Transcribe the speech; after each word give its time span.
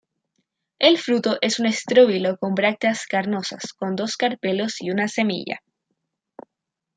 El 0.79 0.97
fruto 0.97 1.37
es 1.41 1.59
un 1.59 1.67
estróbilo 1.67 2.35
con 2.37 2.55
brácteas 2.55 3.05
carnosas 3.05 3.71
con 3.73 3.95
dos 3.95 4.17
carpelos 4.17 4.81
y 4.81 4.89
una 4.89 5.07
semilla. 5.07 5.61